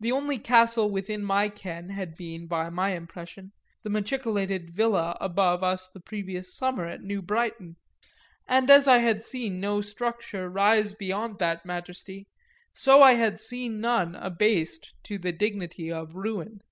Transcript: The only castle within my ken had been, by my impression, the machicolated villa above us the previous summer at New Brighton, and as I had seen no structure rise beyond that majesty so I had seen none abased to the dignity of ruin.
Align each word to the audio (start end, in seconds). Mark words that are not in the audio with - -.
The 0.00 0.10
only 0.10 0.38
castle 0.38 0.88
within 0.90 1.22
my 1.22 1.50
ken 1.50 1.90
had 1.90 2.16
been, 2.16 2.46
by 2.46 2.70
my 2.70 2.94
impression, 2.94 3.52
the 3.82 3.90
machicolated 3.90 4.70
villa 4.70 5.18
above 5.20 5.62
us 5.62 5.86
the 5.86 6.00
previous 6.00 6.56
summer 6.56 6.86
at 6.86 7.02
New 7.02 7.20
Brighton, 7.20 7.76
and 8.48 8.70
as 8.70 8.88
I 8.88 9.00
had 9.00 9.22
seen 9.22 9.60
no 9.60 9.82
structure 9.82 10.48
rise 10.48 10.94
beyond 10.94 11.40
that 11.40 11.66
majesty 11.66 12.26
so 12.72 13.02
I 13.02 13.16
had 13.16 13.38
seen 13.38 13.82
none 13.82 14.14
abased 14.14 14.94
to 15.02 15.18
the 15.18 15.30
dignity 15.30 15.92
of 15.92 16.14
ruin. 16.16 16.62